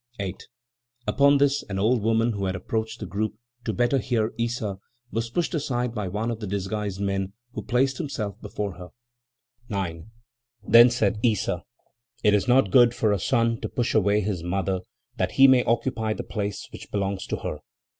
[0.19, 0.47] 8.
[1.05, 4.79] Upon this, an old woman who had approached the group, to better hear Issa,
[5.11, 8.89] was pushed aside by one of the disguised men, who placed himself before her.
[9.69, 10.09] 9.
[10.67, 11.61] Then said Issa:
[12.23, 14.79] "It is not good for a son to push away his mother,
[15.17, 17.59] that he may occupy the place which belongs to her.